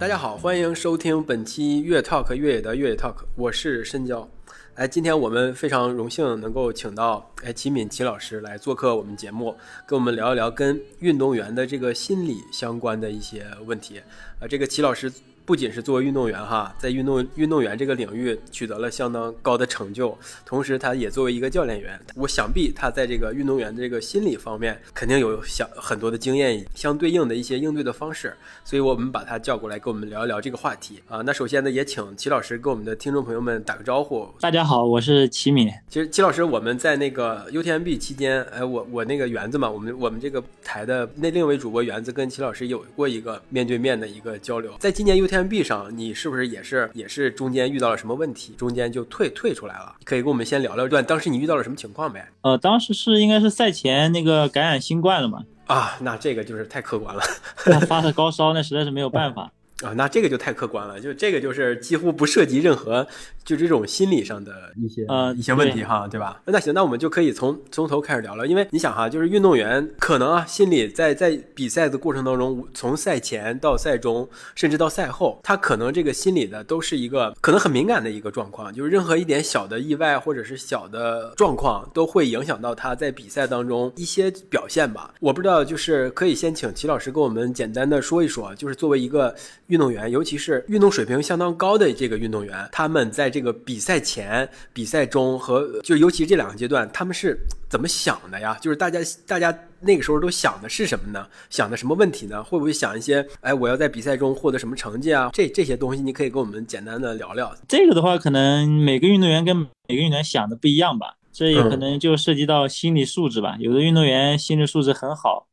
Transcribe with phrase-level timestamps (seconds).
[0.00, 4.26] 大家好，欢迎收听本期越 Talk 越野的越野 Talk，我是申娇。
[4.74, 9.54] 哎，今天我们非常荣幸能够请到哎齐敏齐老师来做客我们节目，
[9.86, 13.98] 跟我们聊一聊跟运动员的这个心理相关的一些问题。
[14.40, 15.12] 啊，这个齐老师。
[15.50, 28.32] 不仅是作为运动员哈，在运动运动员这个领域取得了相当高的成就，同时他也作为一个教练员，我想必他在这个运动员这个心理方面肯定有想很多的经验，相对应的一些应对的方式，
[28.64, 31.20] 所以我们把他叫过来跟我们聊一聊这个话题啊。
[31.22, 34.28] 那首先呢，也请齐老师跟我们的听众朋友们打个招呼。
[34.38, 35.68] 大家好，我是齐敏。
[35.88, 45.39] 其实齐老师，我们在那个 UTMB 期间，哎，我我那个园子嘛，我们我们这个台的那另一位主播园子跟齐老师有过一个面对面的一个交流，在今年 UTM。
[45.48, 49.94] 壁上，你是不是也是也是中间遇到了什么问题，中间就退退出来了？
[50.04, 52.28] 可以跟我们先聊聊段当时你遇到了什么情况呗？
[52.42, 55.44] 呃，当时是应该是赛前那个感染新冠了嘛？
[55.66, 57.22] 啊，那这个就是太客观了
[57.86, 59.50] 发的高烧，那实在是没有办法。
[59.82, 63.06] 啊，那这个就太客观了，就这个就是几乎不涉及任何
[63.42, 66.42] 就这种心理上的一些呃一些问题哈，对吧？
[66.44, 85.14] 那行，那我们就可以从从头开始聊了，因为你想哈，就是运动员可能啊心里在在比赛的过程当中，从赛前到赛中，甚至到赛后，他可能这个心理的都是一个可能很敏感的一个状况，就是任何一点小的意外或者是小的状况都会影响到他在比赛当中一些表现吧。
[85.20, 89.34] 我不知道，就是可以先请齐老师跟我们简单的说一说，就是作为一个。
[89.70, 97.38] 运动员，尤其是运动水平相当高的这个运动员，他们在这个比赛前、比赛中和就尤其这两个阶段，他们是
[97.68, 98.58] 怎么想的呀？
[98.60, 101.24] 就是大家大家那个时候都想的是什么呢？
[101.48, 102.42] 想的什么问题呢？
[102.42, 105.30] 会不会想一些，哎，我要在比赛中获得什么成绩啊？
[105.32, 107.54] 这这些东西，你可以跟我们简单的聊聊。
[107.68, 113.56] 这个的话，可能每个运动员跟每个运动员想的不一样吧，这也可能就涉及到心理素质吧。
[113.60, 115.46] 有的运动员心理素质很好。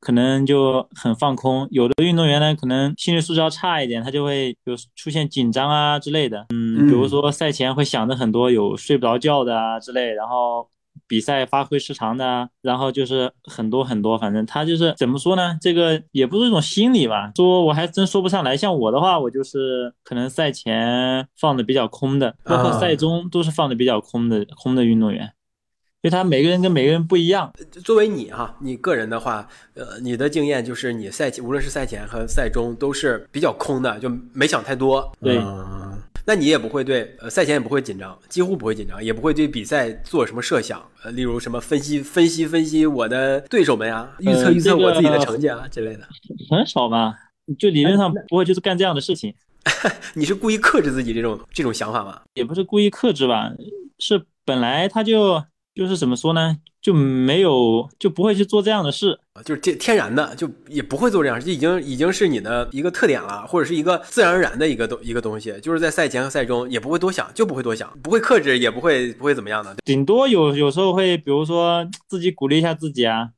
[0.00, 6.46] 可能就很放空，有的运动员呢，可能心理素质要差一点，他就会有出现紧张啊之类的。
[6.54, 10.66] 嗯，比如说赛前会想的很多，有睡不着觉的啊之类，然后
[11.06, 15.58] 比赛发挥失常的，然后就是很多很多，反正他就是怎么说呢？
[15.60, 18.56] 这个也不是一种心理吧，说我还真说不上来。
[18.56, 25.30] 像我的话，我就是可能赛前放的比较空的，包括赛中都是放的比较空的空的运动员。
[26.02, 27.52] 因为他每个人跟每个人不一样。
[27.84, 35.12] 作为你哈，你个人的话，呃，你的经验就是你赛前无论是赛前和赛中都是比较空的，就没想太多。
[35.20, 35.38] 对，
[36.26, 46.08] 那你也不会对呃赛前也不会紧张，几乎不会紧张，也不会对比赛做什么设想，呃，例如什么分析分析分析我的对手们啊，预测预测我自己的成绩啊之类的，
[46.48, 47.12] 很少吧？
[47.58, 49.34] 就理论上不会就是干这样的事情。
[50.16, 52.22] 你是故意克制自己这种这种想法吗？
[52.32, 53.50] 也不是故意克制吧，
[53.98, 55.44] 是本来他就。
[55.74, 73.30] 就是怎么说呢，就没有就不会去做这样的事就是天天然的，就也不会做这样，就已经已经是你的一个特点了，或者是一个自然而然的一个东一个东西，就是在赛前和赛中也不会多想，就不会多想，不会克制，也不会不会怎么样的，顶多有有时候会，比如说自己鼓励一下自己啊，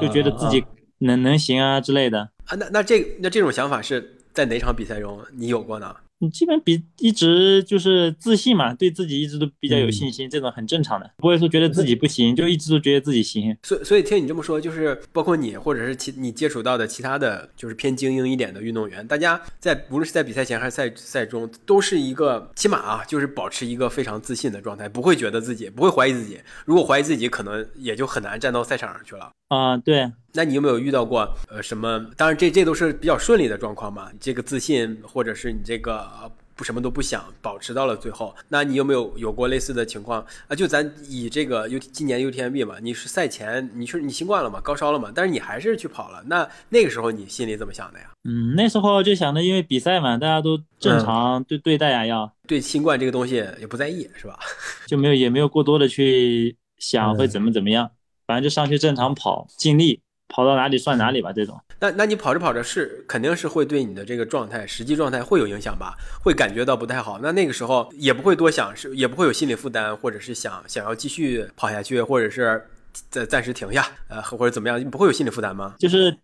[0.00, 0.64] 就觉得自己
[0.98, 2.56] 能能行啊之类的啊。
[2.56, 5.94] 那那这那这种想法是在哪场比赛中你有过呢？
[6.22, 13.56] 你基本比一直就是自信嘛，对自己一直都比较有信心，这种很正常的，不会说觉得自己不行，就一直都觉得自己行。
[13.64, 26.38] 所所以听你这么说，就是包括你或者是其你接触到的其他的就是偏精英一点的运动员，大家在无论是在比赛前还是赛赛中，都是一个起码啊，就是保持一个非常自信的状态，不会觉得自己不会怀疑自己。
[26.64, 29.32] 如果怀疑自己，可能也就很难站到赛场上去了。
[29.54, 30.10] 啊，对。
[30.34, 32.06] 那你有没有遇到过呃什么？
[32.16, 36.08] 当然这这都是比较顺利的状况嘛，这个自信或者是你这个。
[36.54, 38.32] 不什么都不想，保持到了最后。
[38.46, 40.54] 那你有没有有过类似的情况啊？
[40.54, 46.22] 就咱以这个 U 今年 UTMB 嘛，你是赛前你是你新冠了嘛，高烧了嘛，但是你还是去跑了。
[46.26, 48.04] 那那个时候你心里怎么想的呀？
[48.24, 54.38] 嗯，那时候就想着，因为比赛嘛，大家都正常对对待呀，要对新冠这个东西也不在意，是吧？
[54.86, 57.90] 就没有也没有过多的去想会怎么怎么样，
[58.32, 60.00] 反正就上去正常跑，尽力。
[60.34, 61.60] 跑到哪里算哪里吧，这种。
[61.78, 65.94] 那那你跑着跑着是肯定是会对你的这个状态、实际状态会有影响吧？
[66.24, 67.18] 会感觉到不太好。
[67.20, 72.66] 那那个时候也不会多想，是也不会有心理负担，或者是想想要继续跑下去，或者是
[73.10, 75.74] 暂暂时停下，呃，或者怎么样，不会有心理负担吗？
[75.78, 76.16] 就是，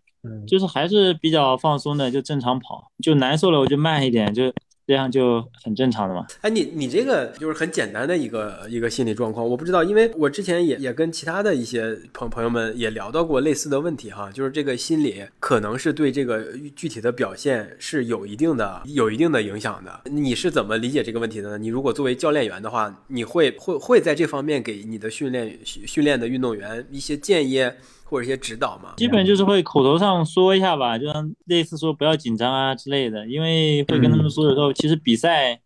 [0.47, 2.91] 就是还是比较放松的，就正常跑。
[3.03, 4.51] 就难受了我就慢一点，就
[4.89, 6.25] 这样就很正常的嘛。
[6.41, 16.43] 哎，你你这个就是很简单的一个一个心理状况，我不知道，因为我之前也也跟其他的一些朋朋友们也聊到过类似的问题哈，就是这个心理可能是对这个
[16.75, 20.01] 具体的表现是有一定的有一定的影响的。
[20.05, 21.57] 你是怎么理解这个问题的呢？
[21.59, 27.63] 你如果作为教练员的话，你会会会在这方面给你的训练训练的运动员一些建议？
[28.09, 35.61] 或者一些指导嘛，基本就是会口头上说一下吧，就像类似说不要紧张啊之类的，因为会跟他们说的时候，其实比赛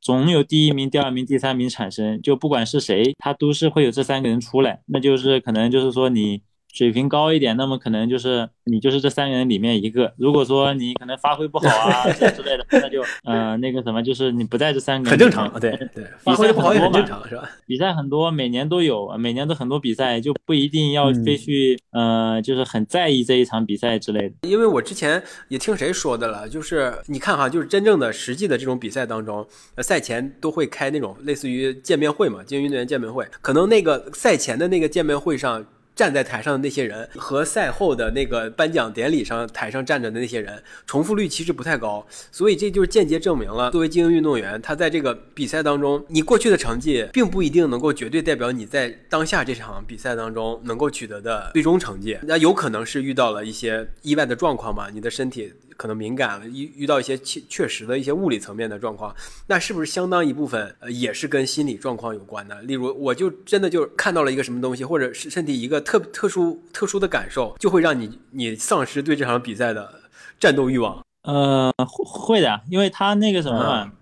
[0.00, 6.42] 总有第一名、第二名、第三名产生，就不管是谁，他都是会有这三个人出来，那就是可能就是说你。
[6.76, 10.12] 水平高一点，那么可能就是你就是这三个人里面一个。
[10.18, 15.12] 如果说你可能发挥不好啊 之类的，那就呃那个什么，就是你不在这三个人。
[15.12, 17.48] 很正常，对对，发挥不好也很正常，是吧？
[17.66, 24.34] 比赛很多，每年都有，每年都很多比赛，就不一定要非去呃，就是很在意这一场比赛之类的。
[24.46, 29.46] 因为我之前也听谁说的了，就是你看哈，就是真正的实际的这种比赛当中，
[29.78, 35.64] 赛前都会开那种类似于见面会嘛，精英运动员见面会，可能那个赛前的那个见面会上。
[35.96, 52.18] 站在台上的那些人和赛后的那个颁奖典礼上台上站着的那些人重复率其实不太高，所以这就是间接证明了，作为精英运动员，他在这个比赛当中，你过去的成绩并不一定能够绝对代表你在当下这场比赛当中能够取得的最终成绩。
[52.22, 54.90] 那有可能是遇到了一些意外的状况嘛？
[54.92, 59.14] 你的身体可能敏感了，遇遇到一些确确实的一些物理层面的状况，
[59.46, 62.60] 那是不是相当一部分呃也是跟心理状况有关的？
[62.62, 65.76] 例如，我就真的就看到了一个什么东西，或者是身体一个。
[65.86, 70.00] 特特殊特殊的感受，就会让你你丧失对这场比赛的
[70.40, 71.00] 战斗欲望。
[71.22, 73.92] 呃，会的，因为他那个什么嘛，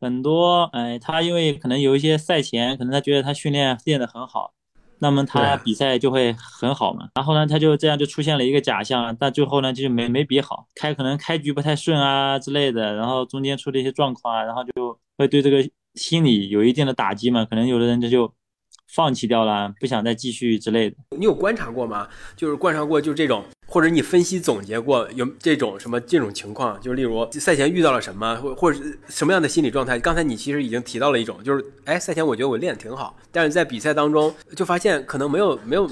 [0.00, 4.52] 很多哎，他因为可能有一些赛前，可能他觉得他训练练得很好，
[5.04, 7.08] 那么他比赛就会很好嘛。
[7.14, 15.62] 然后呢，他就这样就出现了一个假象，但最后呢，就没没比好，开可能开局不太顺啊之类的，然后中间出了一些状况啊，然后就会对这个
[15.94, 17.44] 心理有一定的打击嘛。
[17.44, 18.32] 可能有的人他就。
[18.94, 20.96] 放弃掉了，不想再继续之类的。
[21.18, 22.06] 你有观察过吗？
[22.36, 26.80] 就是观察过，就这种，或者你分析总结过有这种什么这种情况？
[26.80, 29.98] 就例如赛前遇到了什么，或或者什么样的心理状态？
[29.98, 35.90] 刚才你其实已经提到了一种，就是哎，赛前我觉得我练的挺好，但是在比赛当中就发现可能没有没有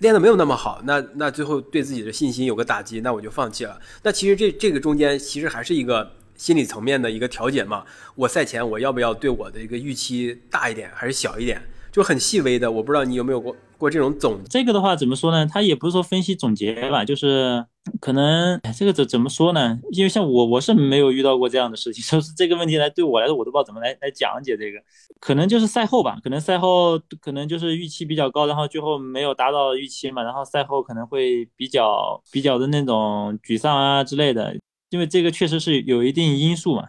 [0.00, 3.80] 练的没有那么好，那那最后对自己的信心有个打击，那我就放弃了。
[4.02, 7.84] 那其实这这个中间其实还是一个心理层面的一个调节嘛。
[8.16, 11.62] 我赛前我要不要对我的一个预期大一点还是小一点？
[11.92, 15.46] 就很细微的，我不知道你有没有过过这种总这个的话怎么说呢？
[15.46, 17.62] 他也不是说分析总结吧，就是
[18.00, 19.78] 可能这个怎怎么说呢？
[19.90, 24.78] 因为像我我是没有遇到过这样的事情，就是这个问题来对我来说我都不知道怎么来来讲解这个，
[25.20, 34.56] 可能就是赛后吧，可能赛后可能就是预期比较高，然后最后没有达到预期嘛，然后赛后可能会比较比较的那种沮丧啊之类的，
[34.88, 36.84] 因为这个确实是有一定因素嘛。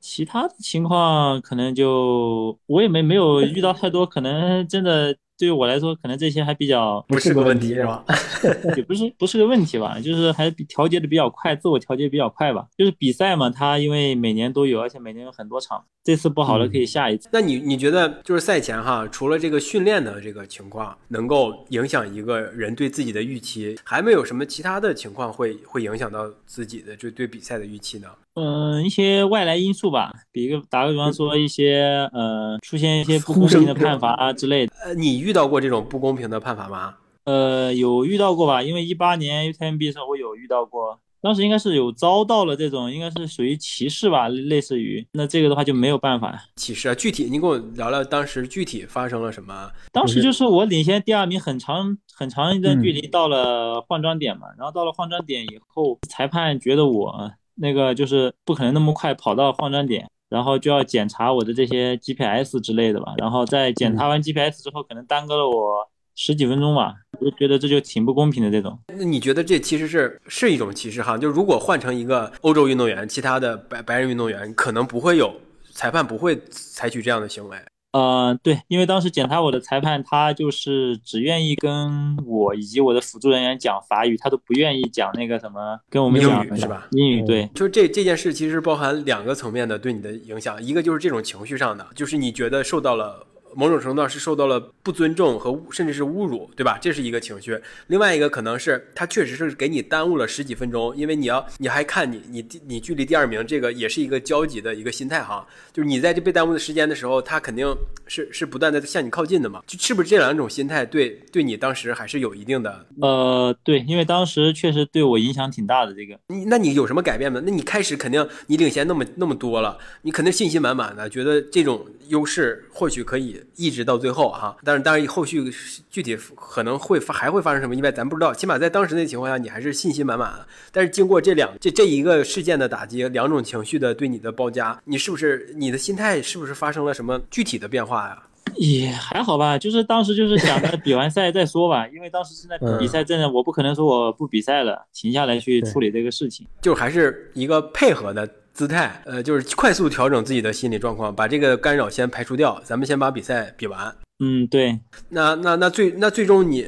[0.00, 8.04] 其他的情况可能就我也没没有遇到太多，可能真的对于我来说，可能这些还比较不是个问题是吧？
[8.76, 12.66] 也不是不是个问题吧，就是还调节的比较快，自我调节比较快吧。
[12.76, 17.28] 就是比赛嘛，它因为每年都有，而且每年有很多场，这次不好了可以下一次。
[17.32, 28.08] 那你你觉得就是赛前哈，除了这个训练的这个情况能够影响一个人对自己的预期，还没有什么其他的情况会会影响到自己的就对比赛的预期呢？
[28.38, 34.72] 嗯，一些外来因素吧，比一个打个比方说，一些呃，出现一些不公平的判罚啊之类的。
[34.84, 36.94] 呃，你遇到过这种不公平的判罚吗？
[37.24, 45.06] 呃，有遇到过吧，因为一八年 UTMB 的时候我有遇到过，当时应该是有遭到了这种，应该是属于歧视吧，类似于。
[45.12, 46.40] 那这个的话就没有办法。
[46.56, 46.94] 歧视啊？
[46.94, 49.70] 具体你跟我聊聊当时具体发生了什么？
[49.92, 57.30] 当时就是我领先第二名很长很长一段距离到了换装点嘛，然后到了换装点以后，裁判觉得我。
[57.60, 68.78] 那个就是不可能那么快跑到换装点，然后就要检查我的这些 GPS 之类的吧，然后在检查完 GPS 之后，可能耽搁了我十几分钟吧，我就觉得这就挺不公平的这种。
[68.88, 71.16] 那你觉得这其实是是一种歧视哈？
[71.16, 75.32] 就如果换成一个欧洲运动员，其他的白白人运动员，可能不会有
[75.72, 77.56] 裁判不会采取这样的行为。
[77.92, 86.86] 呃，对，因为当时检查我的裁判，他就是只愿意跟我以及我的辅助人员讲法语，他都不愿意讲那个什么跟我们英语是吧？
[86.92, 96.78] 英语对，就是这这件事其实包含两个层面的对你的影响，一个就是这种情绪上的，就是你觉得受到了某种程度上是受到了不尊重和甚至是侮辱，对吧？
[96.80, 97.58] 这是一个情绪。
[97.88, 105.46] 另外一个可能是他确实是给你耽误了十几分钟，因为你要你还看你你你距离第二名这个也是一个焦急的一个心态哈。
[105.72, 107.76] 就是你在这被耽误的时间的时候，他肯定
[108.06, 109.62] 是是不断的向你靠近的嘛。
[109.66, 116.18] 就是不是这两种心态对对你当时还是有一定的呃对，因为当时确实对我影响挺大的这个。
[116.28, 117.40] 你那你有什么改变吗？
[117.44, 124.56] 那你开始肯定你领先那么那么多了，你肯定信心满满的，觉得这种优势或许可以一直到最后哈。
[124.64, 125.52] 但是当然后续
[125.90, 128.32] 具体可能会发还会发生什么意外，咱不知道。
[128.32, 130.46] 起码在当时那情况下，你还是信心满满的。
[130.72, 138.22] 但是经过这两这这一个事件的打击，两种情绪的对你的包夹，你是不是你的心态是不是发生了什么具体的变化呀？
[138.56, 153.94] 也还好吧，就是当时就是想着比完赛再说吧，因为当时是在比赛阵，我不可能说我不比赛了，停下来去处理这个事情，就还是一个配合的姿态，呃，就是快速调整自己的心理状况，把这个干扰先排除掉，咱们先把比赛比完。
[154.18, 154.80] 嗯，对。
[155.10, 156.62] 那那那最那最终你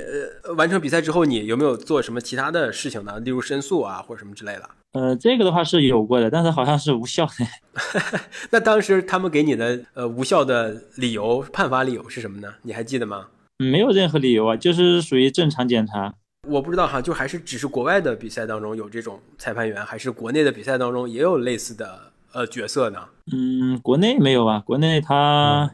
[0.45, 3.19] 呃完成比赛之后，你有没有做什么其他的事情呢？
[3.19, 4.71] 例如申诉啊，或者什么之类的？
[4.93, 8.21] 呃，这个的话是有过的，但是好像是无效的。
[8.51, 12.55] 那当时他们给你的呃无效的理由判罚理由是什么呢？
[12.63, 13.27] 你还记得吗？
[13.59, 16.15] 没有任何理由啊，就是属于正常检查。
[16.49, 22.99] 我不知道哈，就还是只是国外的比赛当中有这种裁判员，还是国内的比赛当中也有类似的呃角色呢？
[23.33, 24.61] 嗯，国内没有吧？
[24.61, 25.71] 国内他。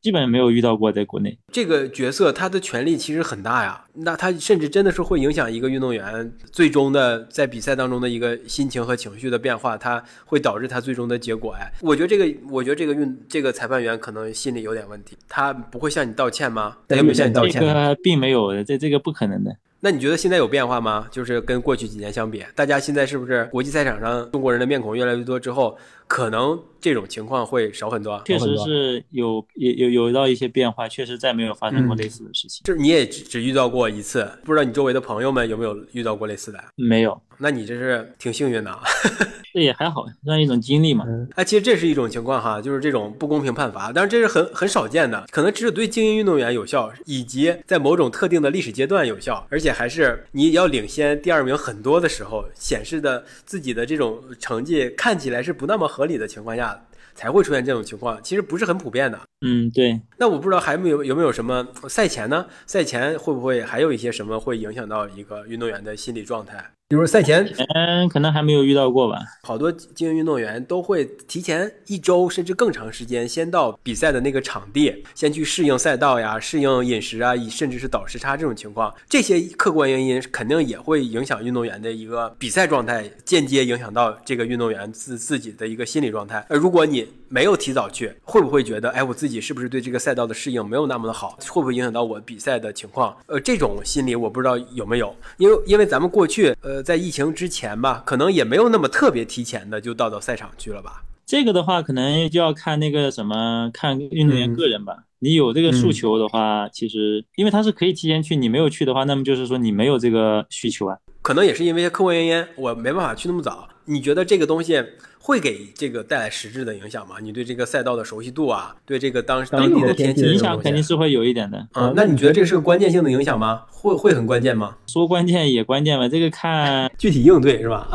[0.00, 11.52] 基本没有遇到过，在国内这个角色他的权力其实很大呀，那他甚至真的是会影响一个运动员最终的在比赛当中的一个心情和情绪的变化，他会导致他最终的结果。
[11.60, 16.76] 哎，我觉得这个，我觉得这个运这个裁判员可能心里有点问题，他不会向你道歉吗？
[16.86, 17.60] 他有没有向你道歉？
[17.60, 19.56] 这个并没有，这这个不可能的。
[19.80, 21.06] 那你觉得现在有变化吗？
[21.10, 25.78] 就是跟过去几年相比，大家现在是不是国际赛场上中国人的面孔越来越多之后？
[26.08, 32.62] 可能这种情况会少很多，确实是有有有有到一些变化，确实再没有发生过类似的事情。
[32.64, 36.58] 就是你也只只遇到过一次，不知道你周围的朋友们有没有遇到过类似的？
[36.76, 38.78] 没有，那你这是挺幸运的。
[39.52, 41.04] 这也还好，算一种经历嘛。
[41.34, 55.88] 哎，其实这是一种情况哈，就是这种不公平判罚，但是这是很很少见的，可能只有对精英运动员有效，以及在某种特定的历史阶段有效，而且还是你要领先第二名很多的时候，显示的自己的这种成绩看起来是不那么。
[55.98, 56.80] 合理的情况下
[57.16, 59.20] 才会出现这种情况，其实不是很普遍的。
[59.40, 60.00] 嗯，对。
[60.16, 62.46] 那我不知道还没有有没有什么赛前呢？
[62.66, 66.64] 赛前会不会还有一些什么会影响到一个运动员的心理状态？
[66.90, 69.18] 比如赛前，嗯，可能还没有遇到过吧。
[69.42, 78.94] 好多精英运动员都会提前一周甚至更长时间，先到比赛的那个场地，先去适应赛道呀，适应饮食啊，甚至是倒时差这种情况。
[79.06, 86.42] 这些客观原因肯定也会影响运动员的一个比赛状态，间接影响到这个运动员自自己的一个心理状态。
[86.48, 91.38] 呃，如果你没有提早去，会不会觉得，哎，我自己是不是对这个赛道的适应没有那么的好？
[91.48, 93.16] 会不会影响到我比赛的情况？
[93.26, 96.82] 呃，这种心理我不知道有没有，因为因为咱们过去，呃。
[96.88, 101.02] 在疫情之前吧，可能也没有那么特别提前的就到到赛场去了吧。
[101.26, 105.04] 这个的话，可能就要看那个什么，看运动员个人吧。
[105.18, 110.96] 你有这个诉求的话，其实因为他是可以提前去，你没有去的话，那么就是说你没有这个需求啊。
[111.20, 113.68] 可能也是因为客观原因，我没办法去那么早。
[113.84, 114.82] 你觉得这个东西
[115.28, 117.16] 会给这个带来实质的影响吗？
[117.20, 121.92] 你对这个赛道的熟悉度啊，对这个当当地的天气影响肯定是会有一点的啊。
[121.94, 123.64] 那你觉得这个是个关键性的影响吗？
[123.70, 124.76] 会会很关键吗？
[124.86, 127.86] 说关键也关键吧，这个看 具体应对是吧？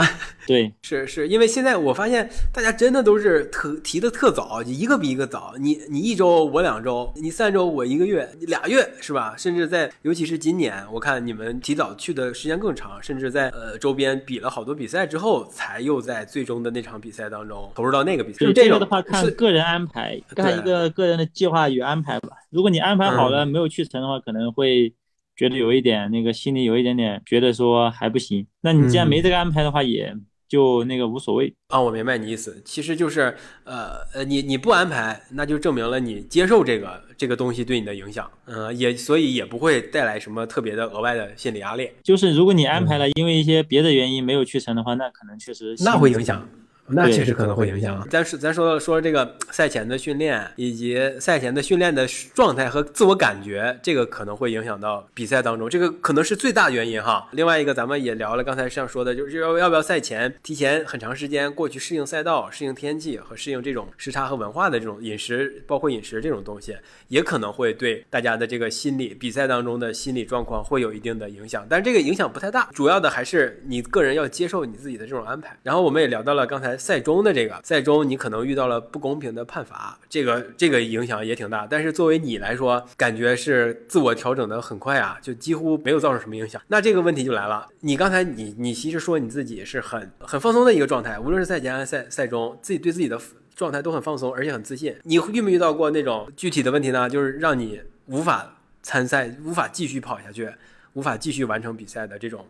[0.48, 5.54] 对， 是是因为现在我发现大家真的都是特提的特早，一个比一个早。
[5.60, 9.36] 你你一周我两周，你三周我一个月，你俩月是吧？
[9.38, 18.46] 甚至在尤其是今年，我看你们提早去的时间更长，甚至在呃周边比了好多比赛之后，才又在最终的那场比赛当中投入到那个比赛。
[18.54, 22.30] 这个的话看个人安排，看一个个人的计划与安排吧。
[22.50, 24.94] 如果你安排好了没有去成的话，可能会。
[25.36, 30.16] 觉得有一点那个心里有一点点觉得说还不行，那你既然没这个安排的话，也
[30.54, 31.82] 就那个无所谓啊。
[31.82, 41.90] 我明白你意思，其实就是呃呃，你你不安排，那就证明了你接受这个这个东西对你的影响，嗯，也所以也不会带来什么特别的额外的心理压力。
[42.04, 46.48] 就是如果你安排了，因为一些别的原因没有去成的话，那可能确实那会影响。
[46.88, 48.06] 那确实可能会影响。
[48.10, 57.30] 咱是咱说说这个赛前的训练，以及赛前的训练的状态和自我感觉，这个可能会影响到比赛当中，这个可能是最大原因哈。
[57.32, 66.76] 另外一个，咱们也聊了，刚才像说的，就是要要不要赛前提前很长时间过去适应赛道、适应天气和适应这种时差和文化的这种饮食，包括饮食这种东西，
[67.08, 71.66] 也可能会对大家的这个心理比赛当中的心理状况会有一定的影响。
[71.70, 75.58] 但这个影响不太大，主要的还是你个人要接受你自己的这种安排。
[75.64, 76.73] 然后我们也聊到了刚才。
[76.78, 81.68] 赛中的这个赛中，你可能遇到了不公平的判罚，这个这个影响也挺大。
[81.70, 86.62] 但是作为你来说，感觉是自我调整的很快啊，就几乎没有造成什么影响。
[86.68, 93.20] 那这个问题就来了，你刚才你你其实说你自己是很很放松的一个状态，无论是赛前还是赛赛中，自己对自己的
[93.56, 94.96] 状态都很放松，而且很自信。
[95.04, 97.10] 你遇没遇到过那种具体的问题呢？
[97.10, 100.50] 就是让你无法参赛、无法继续跑下去、
[100.94, 102.46] 无法继续完成比赛的这种。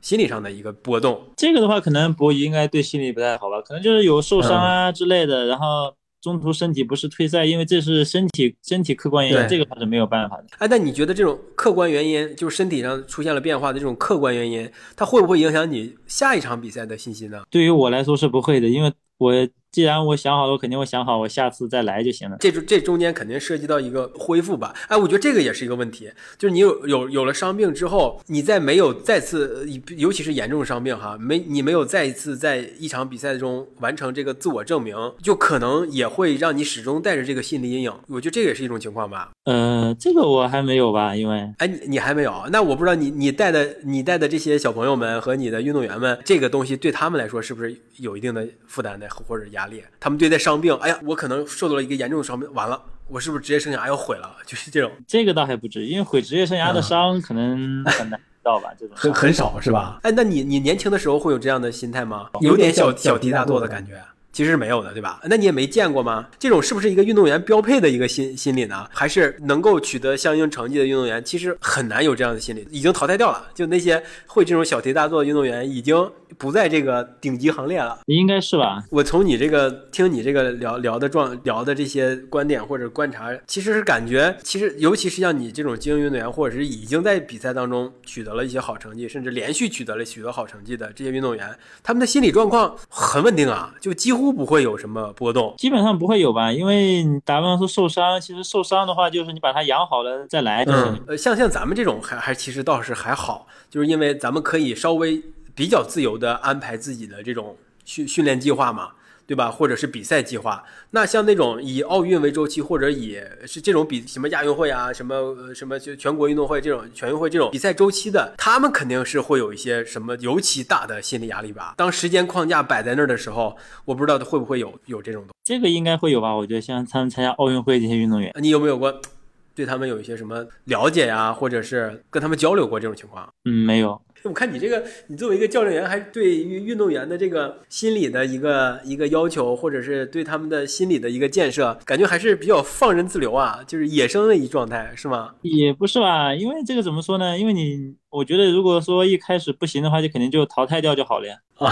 [0.00, 3.60] 心理上的一个波动，这个的话，可能博弈应该对心理不太好吧？
[3.62, 10.44] 可能就是有受伤啊之类的，然后中途身体不是退赛，因为这是身体身体客观原因，这个他是没有办法的。
[10.58, 17.42] 哎，那你觉得这种客观原因，就是身体上出现了变化的这种客观原因，它会不会影响你下一场比赛的信心呢？
[17.50, 19.32] 对于我来说是不会的，因为我。
[19.72, 22.36] 既然我想好了，我肯定会想好，我下次再来就行了。
[22.40, 24.74] 这这中间肯定涉及到一个恢复吧？
[24.88, 37.92] 哎，我觉得这个也是一个问题，就是你有有有了伤病之后，你在没有再次，尤其是严重伤病哈，没你没有再一次在一场比赛中完成这个自我证明，就可能也会让你始终带着这个心理阴影。
[38.08, 39.30] 我觉得这个也是一种情况吧？
[39.44, 42.44] 呃，这个我还没有吧，因为哎，你你还没有？
[42.50, 49.84] 那我不知道你你带的你带的这些小朋友们和你的运动员们，这个东西对他们来说是不是有一定的负担的或者压力？
[50.00, 50.36] 他们对待。
[50.46, 54.36] 伤病，哎呀，我可能受到了一个严重的伤病，完了，我是不是职业生涯要毁了？
[54.46, 59.98] 就是这种，这个倒还不至于，因为毁职业生涯的伤可能很难到吧，这种很很少是吧？
[60.02, 62.28] 哎，那你你年轻的时候会有这样的心态吗？
[62.40, 64.00] 有点小小题大做的感觉。
[64.36, 65.18] 其实是没有的，对吧？
[65.24, 66.28] 那你也没见过吗？
[66.38, 68.86] 这种是不是一个运动员标配的一个心心理呢？
[68.92, 73.48] 还是能够取得相应成绩的运动员，其实很难有这样的心理，已经淘汰掉了。
[73.54, 75.96] 就那些会这种小题大做的运动员，已经
[76.36, 77.98] 不在这个顶级行列了。
[78.08, 78.84] 应该是吧？
[78.90, 91.48] 我从你这个听你这个聊聊的状聊的这些观点或者观察，其实是感觉，其实尤其是像你这种精英运动员，或者是已经在比赛当中取得了一些好成绩，甚至连续取得了许多好成绩的这些运动员，
[91.82, 94.25] 他们的心理状况很稳定啊，就几乎。
[94.26, 96.52] 都不会有什么波动，基本上不会有吧？
[96.52, 100.64] 因为你打比方说受伤，其实受伤的话，就是你把它养好了再来。
[100.64, 105.22] 嗯，呃，像像咱们这种还还其实倒是还好，就是因为咱们可以稍微
[105.54, 108.88] 比较自由的安排自己的这种训训练计划嘛。
[109.26, 109.50] 对吧？
[109.50, 121.74] 或者是比赛计划，那像那种以奥运为周期，或者以是这种比什么亚运会啊，什么什么就全国运动会这种全运会这种比赛周期的，他们肯定是会有一些什么尤其大的心理压力吧？
[121.76, 125.34] 当时间框架摆在那儿的时候，我不知道会不会有有这种东西。
[125.42, 126.34] 这个应该会有吧？
[126.34, 129.00] 我觉得像他们参加奥运会这些运动员，你有没有过
[129.56, 133.28] 对他们有一些什么了解呀，或者是跟他们交流过这种情况？
[133.44, 134.00] 嗯，没有。
[134.24, 145.34] 我看你这个，你作为一个教练员，还对于运动员的这个心理的一个一个要求，或者是对他们的心理的一个建设，感觉还是比较放任自流啊，就是野生的一状态，是吗？
[145.42, 147.38] 也不是吧，因为这个怎么说呢？
[147.38, 151.36] 因为你，我觉得如果说一开始不行的话，就肯定就淘汰掉就好了呀。
[151.58, 151.70] 啊，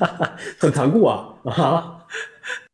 [0.58, 1.34] 很残酷啊！
[1.44, 1.98] 啊，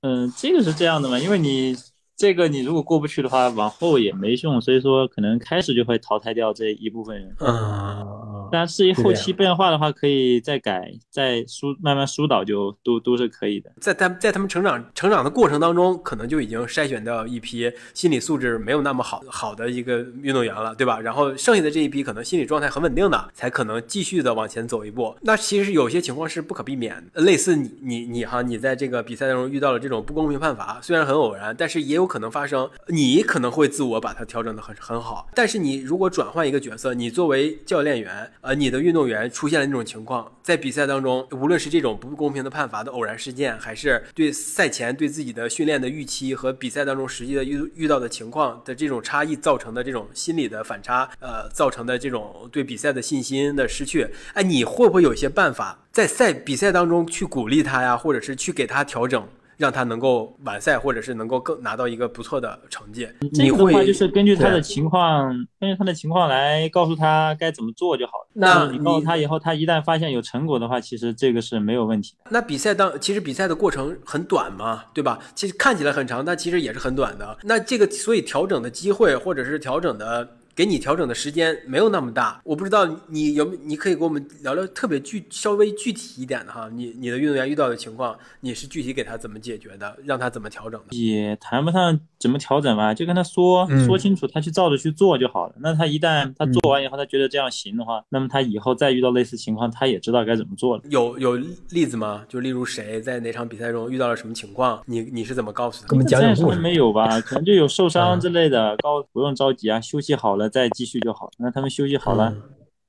[0.03, 1.75] 嗯，这个是这样的嘛，因为你。
[2.23, 7.35] 这个你如果过不去的话，往后也没用，所以说可能开始就会淘汰掉这一部分人。
[7.41, 13.73] 嗯，但至于后期变化的话，可以再改、再疏慢慢疏导，就都都是可以的。
[13.81, 21.01] 在他在他们成长成长的过程当中，可能就已经筛选掉一批心理素质没有那么好好的一个运动员了，对吧？
[21.01, 25.13] 然后剩下的这一批可能心理状态很稳定的，才可能继续的往前走一步。
[25.23, 32.12] 那其实有些情况是不可避免，类似你你你哈，你在这个比赛当中遇到了这种不公平判罚，虽然很偶然，但是也有。
[32.13, 59.27] 可能发生，你可能会自我把它调整的很很好，但是你如果转换一个角色，你作为教练员，呃，你的运动员出现了那种情况，在比赛当中，无论是这种不公平的判罚的偶然事件，还是对赛前对自己的训练的预期和比赛当中实际的遇遇到的情况的这种差异造成的这种心理的反差，呃，造成的这种对比赛的信心的失去，哎，你会不会有一些办法在赛比赛当中去鼓励他呀，或者是去给他调整？
[59.63, 63.09] 让他能够完赛，或者是能够更拿到一个不错的成绩。
[63.33, 65.29] 这个的话就是根据他的情况，
[65.61, 68.27] 根据他的情况来告诉他该怎么做就好了。
[68.33, 72.17] 那你告诉他以后，他一旦发现有成果的话，其实这个是没有问题。
[72.29, 75.21] 那比赛当其实比赛的过程很短嘛，对吧？
[75.37, 77.39] 其实看起来很长，但其实也是很短的。
[77.45, 80.29] 那这个所以调整的机会或者是调整的。
[80.55, 90.97] 给你调整的时间没有那么大，我不知道你有，你可以给我们聊聊特别具、稍微具体一点的哈，你你的运动员遇到的情况，你是具体给他怎么解决的，让他怎么调整的？
[90.97, 95.55] 也谈不上怎么调整吧，就跟他说说清楚，他去照着去做就好了。
[95.59, 100.83] 那他一旦他做完以后，他觉得这样行的话，那么他以后再遇到类似情况，他也知道该怎么做了。
[100.91, 101.37] 有有
[101.71, 102.25] 例子吗？
[102.29, 105.89] 就例如谁在哪场比赛中遇到了什么情况，你你是怎么告诉他？
[105.89, 106.59] 给我们讲讲故事。
[106.59, 107.19] 没有吧？
[107.23, 110.42] 可能就有受伤之类的，高不用着急啊，休息好了。
[110.49, 112.35] 再继续就好，那他们休息好了，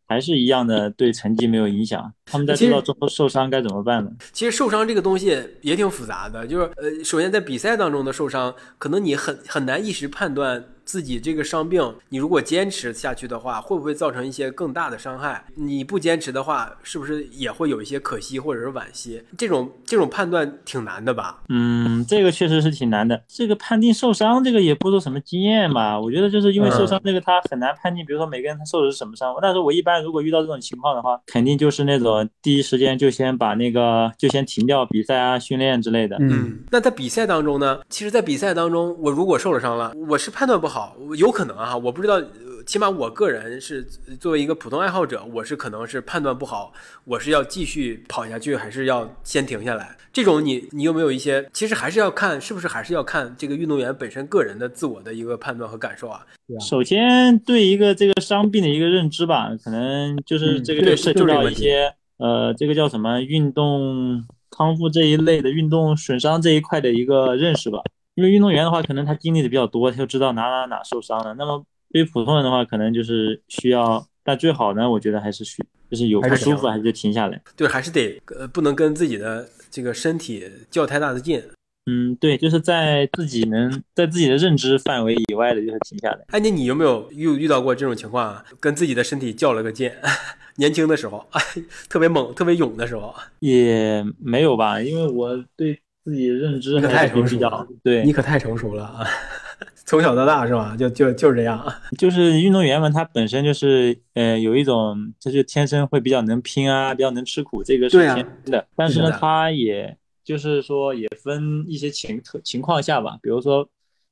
[0.08, 2.14] 还是一样的，对成绩没有影响。
[2.26, 4.12] 他们在知道之后受伤该怎么办呢？
[4.32, 5.28] 其实受伤这个东西
[5.62, 10.64] 也挺复杂的，就是呃，首先在比赛当中的受伤，可能你很很难一时判断。
[10.86, 15.44] 自己这个伤病，你如果坚持下去的话，会不会造成一些更大的伤害？
[15.56, 19.22] 你不坚持的话，是不是也会有一些可惜或者是惋惜？
[19.38, 21.42] 这种这种判断挺难的吧？
[21.50, 23.24] 嗯，这个确实是挺难的。
[23.28, 26.00] 这个判定受伤，这个也不说什么经验吧。
[26.00, 28.06] 我觉得就是因为受伤这个，他很难判定。
[28.06, 29.34] 比如说每个人他受的是什么伤。
[29.42, 36.18] 但是我一般如果遇到这种情况的话，肯定就是那种第一时间就先把那个就先停掉比赛啊、训练之类的。
[36.20, 37.80] 嗯，那在比赛当中呢？
[37.90, 40.73] 其实，在比赛当中，我如果受了伤了，我是判断不好。
[40.74, 42.20] 好，有可能啊，我不知道，
[42.66, 43.84] 起码我个人是
[44.20, 49.96] 作为一个普通爱好者，我是可能是判断不好，我是要继续跑下去，还是要先停下来？
[50.12, 51.48] 这种你你有没有一些？
[51.54, 56.26] 其实还是要看，是不是还是要看这个运动员本身个人的自我的一个判断和感受啊？
[56.60, 67.80] 首先对一个这个伤病的一个认知吧，可能就是这个就涉及到一些呃，这个叫什么运动康复这一类的运动损伤这一块的一个认识吧。
[68.16, 71.34] 因为运动员的话，可能他经历的比较多，他就知道哪哪哪受伤了。
[71.34, 77.42] 那么对于普通人的话，可能就是需要，但最好呢，我觉得还是需，就是有不舒服还是就停下来。
[77.56, 81.42] 对，还是得呃，不能跟自己的这个身体较太大的劲。
[81.86, 86.24] 嗯，对，就是在自己能在自己的认知范围以外的，就是停下来。
[86.30, 88.46] 哎，那你有没有遇遇到过这种情况啊？
[88.60, 89.92] 跟自己的身体较了个劲，
[90.58, 91.28] 年轻的时候，
[91.90, 93.14] 特别猛、特别勇的时候？
[93.40, 95.83] 也没有吧，因为我对。
[96.04, 99.06] 自己认知太成熟了，对你可太成熟了啊！
[99.86, 100.76] 从小到大是吧？
[100.78, 101.66] 就就就是这样。
[101.98, 108.66] 就是运动员嘛，他本身就是，呃，有一种，他就天生会比较能拼啊，比较能吃苦，这个是天生的。
[108.76, 113.68] 但是呢，他也就是说，也分一些情情况下吧，比如说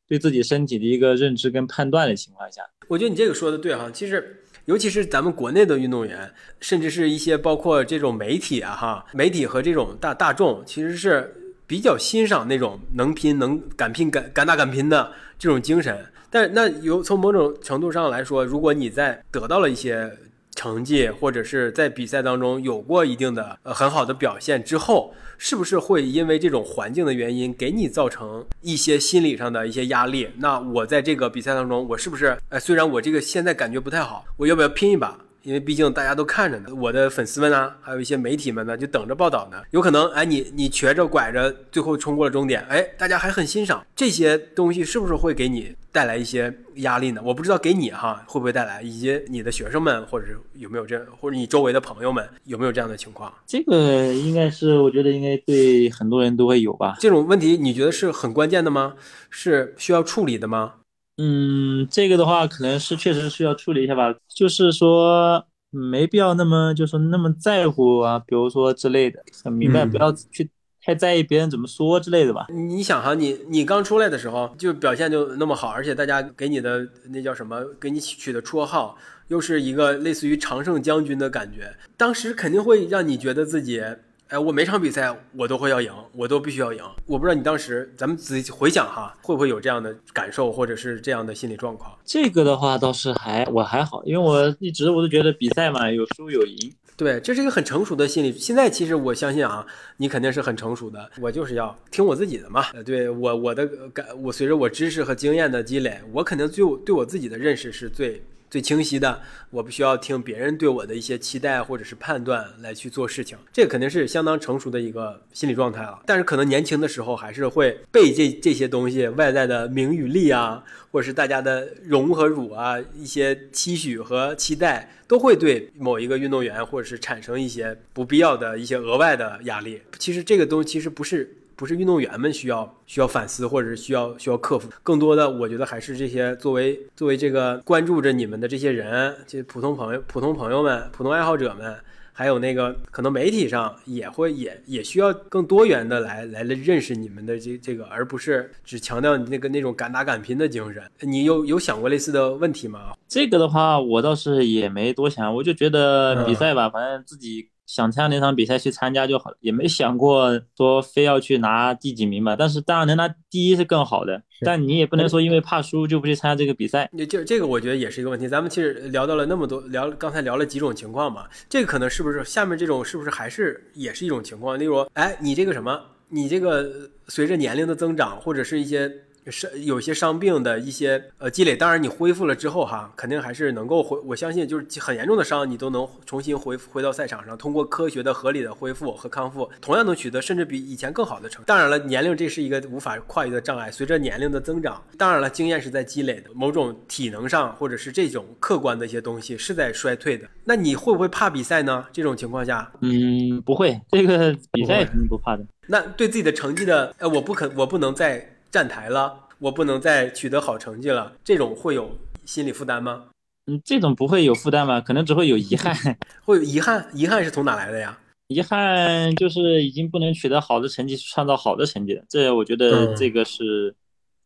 [0.08, 2.62] 对自己身体的一个认知跟判断的情况下。
[2.88, 11.38] 我觉得你这个说的对哈，其实尤其是咱们国内的运动员，甚至是一些包括这种媒体啊哈，媒体和这种大大众，其实是。
[11.72, 20.12] 比较欣赏那种能拼、能敢拼、敢敢打敢拼的这种精神，但那有从某种程度上来说，如果你在得到了一些
[20.54, 30.28] 成绩，或者是在比赛当中有过一定的呃很好的表现之后，是不是会因为这种环境的原因给你造成一些心理上的一些压力？
[30.40, 35.18] 那我在这个比赛当中，我是不是呃虽然我这个现在感觉不太好，我要不要拼一把？
[35.44, 39.62] 因为毕竟大家都看着呢，我的粉丝们呢，还有一些媒体们呢，就等着报道呢。
[39.72, 47.22] 有可能，哎，你你瘸着拐着，最后冲过了终点，哎，大家还很欣赏这些东西，是不是会给你带来一些压力呢？
[47.24, 53.34] 我不知道给你哈会不会带来，以及你的学生们，或者是有没有这，或者你周围的朋友们有没有这样的情况？
[53.48, 56.96] 这个应该是，我觉得应该对很多人都会有吧。
[57.00, 58.94] 这种问题你觉得是很关键的吗？
[59.30, 60.74] 是需要处理的吗？
[61.18, 70.50] 嗯，这个的话可能是确实需要处理一下吧，就是说没必要那么就是那么在乎啊，比如说之类的，很明白，不要去
[70.84, 72.48] 太在意别人怎么说之类的吧。
[72.50, 78.98] 你想哈，你你刚出来的时候就表现就那么好，而且大家给你的那叫什么，给你取的绰号
[79.28, 83.84] 又是一个类似于常胜将军的感觉，当时肯定会让你觉得自己。
[84.32, 86.82] 哎，我每场比赛我都会要赢，我都必须要赢。
[87.06, 91.92] 我不知道你当时，咱们仔细回想哈，会不会有这样的感受，或者是这样的心理状况？
[92.06, 96.74] 这个的话倒是还我还好，因为我一直我都觉得比赛嘛有输有赢。
[96.96, 98.32] 对，这是一个很成熟的心理。
[98.32, 99.66] 现在其实我相信啊，
[99.98, 101.12] 你肯定是很成熟的。
[101.20, 102.68] 我就是要听我自己的嘛。
[102.74, 108.24] 呃，对我我的感，我随着我知识和经验的积累，我肯定对我对我自己的认识是最。
[108.52, 116.02] 最清晰的，我不需要听别人对我的一些期待或者是判断来去做事情，这肯定是相当成熟的一个心理状态了。
[116.06, 120.62] 但是可能年轻的时候还是会被这这些东西外在的名与利啊，
[120.92, 129.82] 或者是大家的荣和辱啊，一些期许和期待，都会对某一个运动员或者是产生一些不必要的一些额外的压力。
[129.98, 131.38] 其实这个东西其实不是。
[131.62, 141.76] 不是运动员们需要需要反思，或者是需要需要克服，更多的我觉得还是这些作为作为这个关注着你们的这些人，这普通朋友、普通朋友们、普通爱好者们，
[142.14, 150.82] 还有那个可能媒体上也会也也需要更多元的来来认识你们的这这个，而不是只强调你那个那种敢打敢拼的精神。
[151.02, 152.94] 你有有想过类似的问题吗？
[153.08, 157.48] 这个的话，我倒是也没多想，我就觉得比赛吧，反正自己。
[157.74, 162.36] 想参加那场比赛去参加就好了，也没想过说非要去拿第几名吧。
[162.38, 166.90] 但是当然能拿第一是更好的，但你也不能说因为怕输就不去参加这个比赛。
[166.98, 168.28] 就这这个我觉得也是一个问题。
[168.28, 174.60] 咱们其实聊到了那么多，聊刚才聊了几种情况嘛，这个可能是不是下面这种是不是还是也是一种情况？
[174.60, 175.80] 例如，哎，你这个什么，
[176.10, 178.92] 你这个随着年龄的增长或者是一些
[179.28, 181.56] 伤有些伤病的一些呃积累。
[181.56, 183.98] 当然，你恢复了之后哈，肯定还是能够回。
[184.06, 191.48] 我相信，就是很严重的伤，你都能重新回回到赛场上，通过科学的、合理的恢复和康复，同样能取得甚至比以前更好的成绩。
[191.48, 193.70] 当然了，年龄这是一个无法跨越的障碍。
[193.70, 200.28] 随着年龄的增长，当然了，经验是在积累的，某种体能上或者是这种客观的一些东西是在衰退的。
[200.44, 201.86] 那你会不会怕比赛呢？
[201.92, 205.46] 这种情况下，嗯，不会，这个比赛肯定不怕的。
[205.68, 213.06] 那对自己的成绩的，呃，我不肯，我不能再站台了，我不能再取得好成绩了，这种会有心理负担吗？
[213.48, 214.82] 嗯，这种不会有负担吧？
[214.82, 215.76] 可能只会有遗憾。
[216.26, 216.88] 会有遗憾？
[216.94, 217.98] 遗憾是从哪来的呀？
[218.28, 222.04] 遗憾就是已经不能取得好的成绩，创造好的成绩了。
[222.08, 223.76] 这我觉得这个是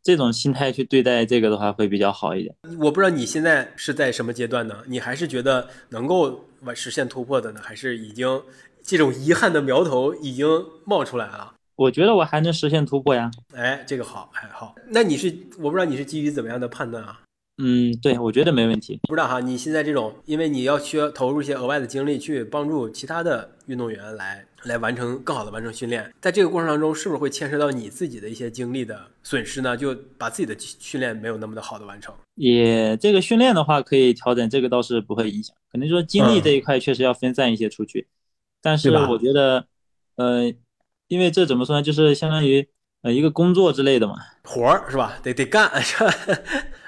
[0.04, 2.54] 这种心态去对待这个的话会比较好一点。
[2.80, 4.84] 我不知道你现在是在什么阶段呢？
[4.88, 8.44] 你还是觉得能够完实现突破的呢，还是已经
[8.84, 10.48] 这种遗憾的苗头已经
[10.84, 11.55] 冒出来了？
[11.76, 13.30] 我觉得我还能实现突破呀。
[13.54, 14.76] 哎，这个好，哎好。
[14.88, 17.22] 那你是我不知道你是基于怎么样的判断啊？
[17.58, 19.00] 嗯，对，我觉得没问题。
[19.04, 29.78] 不知道哈，你现在这种，因为你要需要投入一些额外的精力去帮助其他的运动员来来完成更好的完成训练，在这个过程当中，是不是会牵涉到你自己的一些精力的损失呢？
[29.78, 32.14] 就把自己的训练没有那么的好的完成。
[32.36, 35.56] 也这个训练的话可以调整，这个倒是不会影响。
[35.72, 38.08] 可能说精力这一块确实要分散一些出去，
[38.62, 39.66] 但是我觉得，
[40.16, 40.54] 呃，
[41.08, 42.68] 因为这怎么说呢，就是相当于
[43.02, 45.20] 呃一个工作之类的嘛，活儿是吧？
[45.22, 46.14] 得得干 是吧？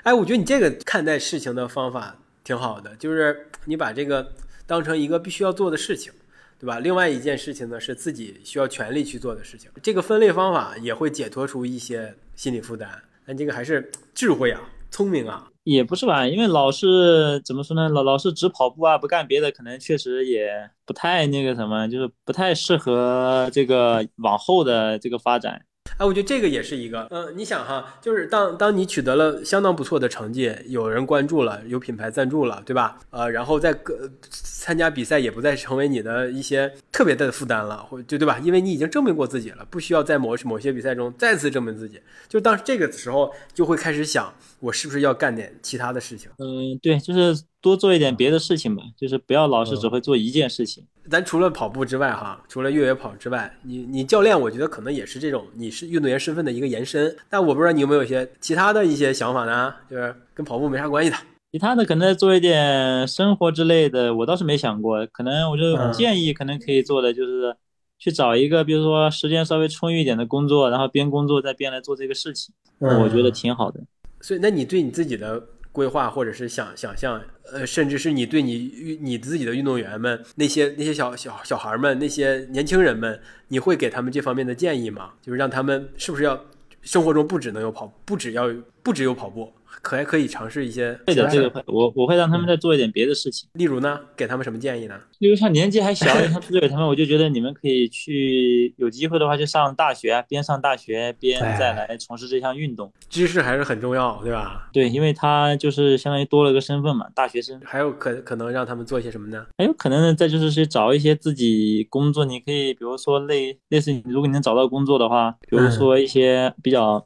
[0.03, 4.33] 哎，我觉得你这个看待事情的方法挺好的，就是你把这个
[4.65, 6.11] 当成一个必须要做的事情，
[6.59, 6.79] 对吧？
[6.79, 9.69] 另外一件事情呢，是自己需要全力去做的事情。
[9.83, 12.89] 这个分类方法也会解脱出一些心理负担。
[13.25, 16.25] 但这个还是智慧啊，聪明啊，也不是吧？
[16.25, 17.89] 因为老是怎么说呢？
[17.89, 20.49] 老老是只跑步啊，不干别的，可能确实也
[20.85, 25.61] 不太那个什么，就是不太适合这个往后的这个发展。
[25.97, 32.99] 哎，我觉得这个也是一个，嗯，你想哈，就是当当你取得了相当不错的成绩，有人关注了，有品牌赞助了，对吧？
[33.09, 38.37] 呃，然后在各参加比赛也不再成为你的一些特别大的负担了，或就对吧？
[38.43, 41.99] 因为你已经证明过自己了，不需要在某某些比赛中再次证明自己。
[42.27, 46.29] 就当这个时候，就会开始想，我是不是要干点其他的事情？
[46.37, 50.85] 嗯，对，就是多做一点别的事情吧，就是不要老是只会做一件事情。
[51.09, 57.15] 咱除了跑步之外，哈，除了越野跑之外，你你教练，我觉得可能也是这种，你是运动员身份的一个延伸。
[57.29, 59.73] 但我不知道你有没有一些其他的一些想法呢？
[59.89, 61.15] 就是跟跑步没啥关系的，
[61.51, 65.07] 其他的可能做一点生活之类的，我倒是没想过。
[65.07, 67.55] 可能我就建议，可能可以做的就是
[67.97, 73.79] 去找一个，比如说时间稍微充裕一点的工作，然后边工作再边来做这个事情，我觉得挺好的。
[74.19, 75.41] 所以，那你对你自己的？
[75.77, 85.11] 规划或者是想想象，呃，甚至是你对你你自己的运动员们那些那些小小小孩们那些年轻人们，你会给他们这方面的建议吗？
[85.21, 86.45] 就是让他们是不是要
[86.81, 89.53] 生活中不只能有跑，不只要不只有跑步。
[89.81, 93.49] 可还可以尝试一些，对的，这个会我我会让他们再做一点别的事情。
[93.53, 94.95] 例如呢，给他们什么建议呢？
[95.19, 102.91] 例如像年纪还小，像朱伟他们，我就觉得你们可以去有机会的话，就上大学，边上大学边再来从事这项运动。
[103.09, 104.69] 知识还是很重要，对吧？
[104.73, 107.59] 对，因为他就是相当于多了个身份嘛，大学生。
[107.63, 109.45] 还有可可能让他们做些什么呢？
[109.57, 117.05] 还有可能再就是去找一些自己工作，你可以比如说类类似，如果你能找到工作的话，比如说一些比较。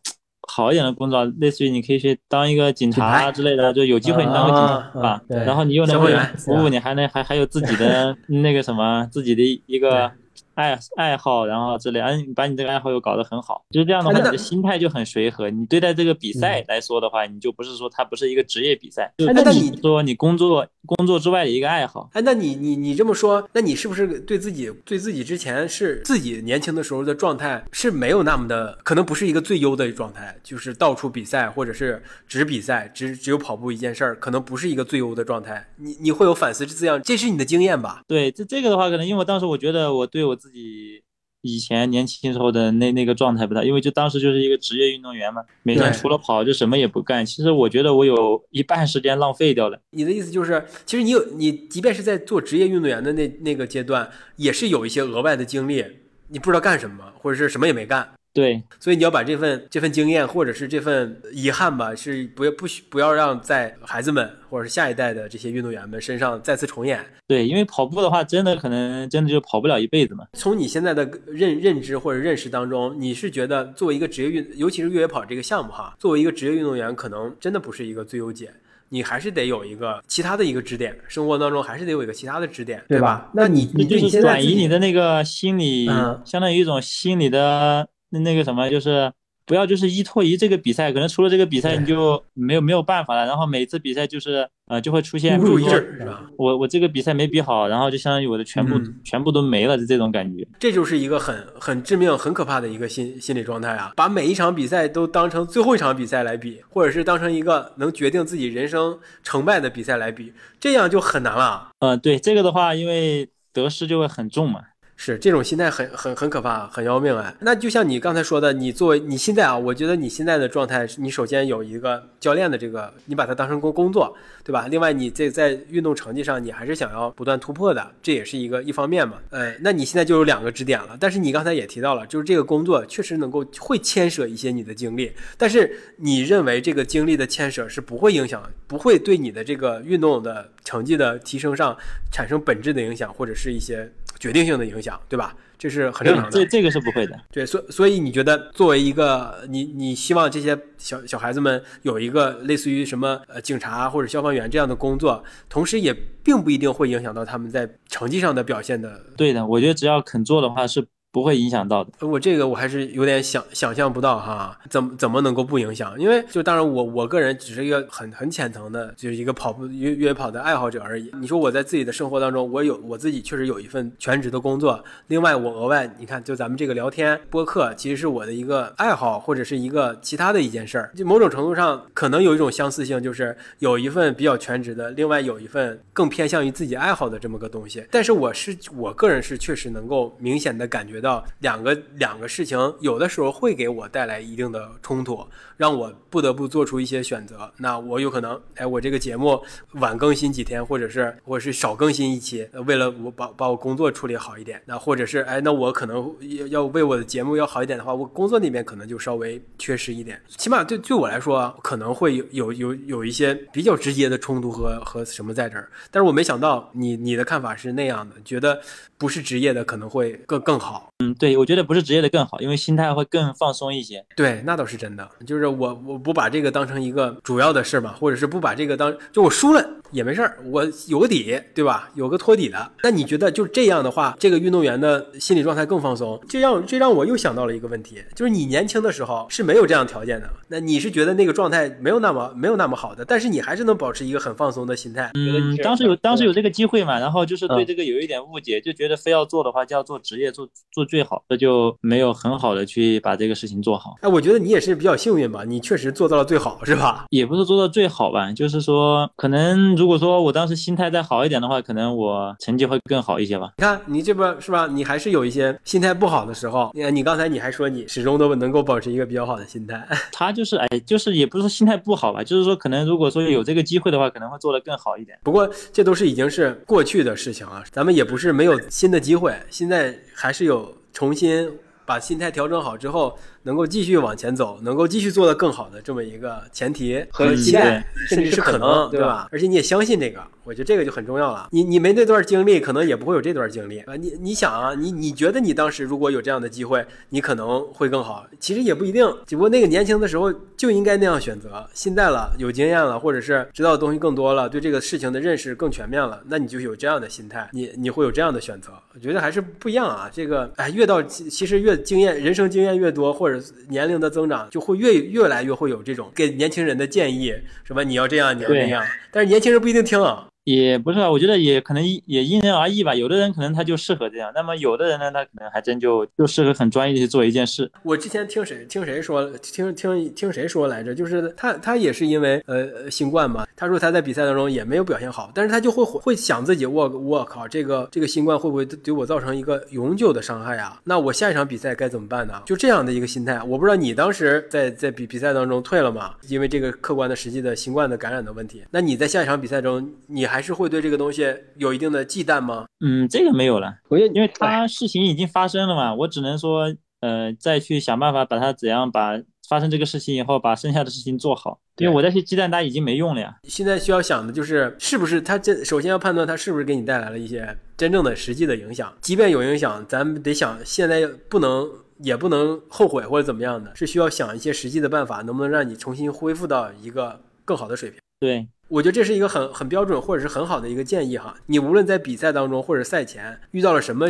[0.54, 5.22] 好一点的工作，类似于你可以去当一个警察之类的，就有机会你当个警察吧。
[5.30, 10.12] 然后你又能为服务，你还能还还有自己的 那个什么，自己的一个。
[10.56, 15.50] 爱爱好，然后之类，哎，把你这个爱好又搞得很好，就是这样的话，你的心态就很随和。
[15.50, 22.10] 你对待这个比赛来说的话，你就不是说它不是一个职业比赛，那你说你工作工作之外的一个爱好。
[22.14, 35.68] 哎，那你你你这么说，那你是不是对自己对自己之前是自己年轻的时候的状态是没有那么的，可能不是一个最优的状态，就是到处比赛或者是只比赛，只只有跑步一件事儿，可能不是一个最优的状态。
[35.78, 38.04] 你你会有反思这样，这是你的经验吧？
[38.08, 41.04] 对，这这个的话，可能因为我当时我觉得我对我自己
[41.41, 47.23] 以前年轻时候的那那个状态不太，因为就当时就是一个职业运动员嘛，每天除了跑就什么也不干。
[47.23, 49.80] 其实我觉得我有一半时间浪费掉了。
[49.91, 55.86] 你的意思就是，其实你有你，即便是在做职业运动员的那那个阶段，也是有一些额外的精力，
[56.30, 58.10] 你不知道干什么，或者是什么也没干。
[58.34, 67.06] 对，所以你要把这份这份经验，或者是这份遗憾吧，是不要不许不要让在孩子们或者是下一代的这些运动员们身上再次重演。
[67.28, 70.28] 对，因为跑步的话，真的可能真的就跑不了一辈子嘛。
[70.34, 78.50] 从你现在的认认知或者认识当中，你是觉得作为一个职业运，尤其是越野跑这个项目哈，作为一个职业运动员，可能真的不是一个最优解，
[78.88, 83.30] 你还是得有一个其他的一个支点，生活当中还是得有一个其他的支点，对吧？
[83.34, 85.86] 那你你就是转移你的那个心理，
[86.24, 87.88] 相当于一种心理的。
[88.12, 89.12] 那那个什么，就是
[89.43, 93.26] 不要就是依托于这个比赛，可能除了这个比赛你就没有没有办法了。
[93.26, 96.30] 然后每次比赛就是呃就会出现，孤注一掷是吧？
[96.38, 100.47] 我我这个比赛没比好，然后就相当于我的全部全部都没了就这种感觉。
[100.60, 103.91] 这就是一个很很致命、很可怕的一个心心理状态啊！
[103.95, 111.69] 把每一场比赛都当成最后一场比赛来比，或者是当成一个能决定自己人生成败的比赛来比，这样就很难了。
[111.80, 114.62] 呃，对这个的话，因为得失就会很重嘛。
[115.04, 117.34] 是这种心态很很很可怕，很要命哎。
[117.40, 124.68] 那就像你刚才说的，你作为你现在啊，我觉得你现在的状态，你首先有一个教练的这个，你把它当成工工作，对吧？
[124.70, 129.18] 另外，你这在运动成绩上，你还是想要不断突破的，这也是一个一方面嘛。
[129.32, 130.96] 呃，那你现在就有两个支点了。
[131.00, 141.76] 但是你刚才也提到了，就是这个工作确实能够会牵涉一些你的精力，但是你认为这个精力的牵涉是不会影响，不会对你的这个运动的成绩的提升上
[142.12, 143.92] 产生本质的影响，或者是一些。
[144.22, 145.36] 决定性的影响，对吧？
[145.58, 146.32] 这是很正常的。
[146.32, 147.20] 这这个是不会的。
[147.32, 155.92] 对，所所以你觉得作为一个你你希望这些小小孩子们有一个类似于什么呃警察或者消防员这样的工作，同时也
[156.24, 159.02] 并不一定会影响到他们在成绩上的表现的。
[159.18, 160.88] 对的，我觉得只要肯做的话是。
[161.12, 166.00] 不会影响到的，我这个我还是有点想想象不到哈，怎么怎么能够不影响？
[166.00, 171.12] 因为就当然我我个人只是一个很很浅层的，就是一个跑步约约跑的爱好者而已。
[171.19, 180.91] 你说我在自己的生活当中，我有我自己确实有一份全职的工作，另外我额外你看，就咱们这个聊天播客，其实是我的一个爱好或者是一个其他的一件事儿。
[180.95, 187.86] 就某种程度上可能有一种相似性，就是有一份比较全职的，另外有一份更偏向于自己爱好的这么个东西。
[187.91, 191.01] 但是我是我个人是确实能够明显的感觉。
[191.02, 197.52] 到两个两个事情，有的时候会给我带来一定的冲突，让我不得不做出一些选择。
[197.58, 199.42] 那我有可能，哎，我这个节目
[199.74, 204.62] 晚更新几天，或者是或者是少更新一期，为了我把把我工作处理好一点。
[204.66, 210.22] 那或者是，哎，那我可能要要为我的节目要好一点的话，我工作那边可能就稍微缺失一点。
[210.28, 215.70] 起码对对我来说，可能会有有有有一些比较直接的冲突和和什么在这儿。
[215.90, 218.62] 但是我没想到你你的看法是那样的，觉得
[219.02, 220.94] 不是职业的可能会更更好。
[221.00, 224.06] 嗯，对，我觉得不是职业的更好，因为心态会更放松一些。
[224.16, 225.10] 对，那倒是真的。
[225.26, 231.89] 就是我，我不把这个当成一个主要的事嘛，或者是不把这个当，就我输了也没事儿，我有个底，对吧？
[231.95, 232.71] 有个托底的。
[232.84, 236.19] 那你觉得就这样的话，这个运动员的心理状态更放松？
[236.27, 245.12] 这让这让我又想到了一个问题，就是你年轻的时候是没有这样条件的，那你是觉得那个状态没有那么没有那么好的，但是你还是能保持一个很放松的心态。
[245.13, 253.97] 嗯，当时有当时有这个机会嘛，然后就是对这个有一点误解，就觉得非要做的话就要做职业，做做最好，那就没有很好的去把这个事情做好。
[254.01, 257.06] 哎，我觉得你也是比较幸运吧，你确实做到了最好，是吧？
[257.10, 263.52] 也不是做到最好吧，就是说，可能如果说我当时心态再好一点的话，可能我成绩会更好一些吧。
[263.58, 264.67] 你看你这边是吧？
[264.67, 266.70] 你还是有一些心态不好的时候。
[266.76, 269.84] 你看你刚才你还说你始终都能够保持一个比较好的心态。
[270.13, 275.17] 他就是哎，就是也不是说心态不好吧，就是说可能如果说有这个机会的话，可能会做得更好一点。
[275.24, 280.72] 不过这都是已经是过去的事情啊，咱们也不是没有新的机会，现在还是有。
[280.94, 281.50] 重新
[281.91, 283.17] 把心态调整好之后。
[283.43, 289.27] 能够继续往前走，能够继续做得更好的这么一个前提和期待，甚至是可能，对吧？
[289.32, 291.47] 而且你也相信这个，我觉得这个就很重要了。
[291.51, 293.95] 你你没那段经历，可能也不会有这段经历啊。
[293.95, 298.25] 你你想啊，你你觉得你当时如果有这样的机会，你可能会更好。
[298.39, 301.67] 其实也不一定，只不过那个年轻的时候就应该那样选择。
[301.73, 308.71] 现在了，有经验了，或者是知道的东西更多了，对这个事情的认识更全面了，那你就有这样的心态，你你会有这样的选择。
[308.93, 310.10] 我觉得还是不一样啊。
[310.12, 320.27] 这个哎，越到其实越经验，人生经验越多，或者年龄的增长，就会越越来越会有这种给年轻人的建议，什么你要这样，你要那样，但是年轻人不一定听啊。
[320.43, 322.95] 也不是啊，我觉得也可能也因人而异吧。
[322.95, 327.71] 有的人可能他就适合这样，那么有的人呢，他可能还真就就适合很专业的去做一件事。
[327.84, 330.95] 我之前听谁听谁说，听听听谁说来着？
[330.95, 340.80] 就是他他也是因为呃新冠嘛，他说他在比赛当中也没有表现好，但是他就会会想自己，我我靠，这个这个新冠会不会对我造成一个永久的伤害啊？
[340.84, 342.41] 那我下一场比赛该怎么办呢？
[342.45, 343.41] 就这样的一个心态。
[343.43, 346.15] 我不知道你当时在在比比赛当中退了吗？
[346.30, 348.63] 因为这个客观的实际的新冠的感染的问题。
[348.71, 352.65] 那你在下一场比赛中，你还是会对这个东西有一定的忌惮吗？
[352.80, 361.60] 嗯，这个没有了，我因为它事情已经发生了嘛，我只能说，呃，再去想办法把它怎样把发生这个事情以后，把剩下的事情做好。
[361.78, 363.36] 因为我再去忌惮它已经没用了呀。
[363.44, 368.94] 现在需要想的就是，是不是它这首先要判断它是不是给你带来了一些真正的实际的影响。
[369.02, 378.00] 即便有影响，咱们得想现在不能也不能后悔或者怎么样的，是需要想一些实际的办法，能不能让你重新恢复到一个更好的水平。
[378.19, 378.48] 对。
[378.72, 381.36] 我觉得这是一个很很标准或者是很好的一个建议哈。
[381.48, 384.08] 你无论在比赛当中或者赛前遇到了什么